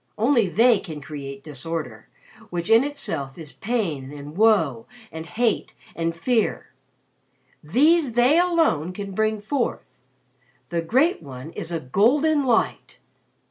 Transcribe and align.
Only 0.17 0.47
they 0.47 0.79
can 0.79 0.99
create 0.99 1.43
Disorder, 1.43 2.07
which 2.49 2.71
in 2.71 2.83
itself 2.83 3.37
is 3.37 3.53
Pain 3.53 4.11
and 4.11 4.35
Woe 4.35 4.87
and 5.11 5.27
Hate 5.27 5.75
and 5.95 6.15
Fear. 6.15 6.71
These 7.63 8.13
they 8.13 8.39
alone 8.39 8.93
can 8.93 9.11
bring 9.11 9.39
forth. 9.39 10.01
The 10.69 10.81
Great 10.81 11.21
One 11.21 11.51
is 11.51 11.71
a 11.71 11.79
Golden 11.79 12.45
Light. 12.45 12.97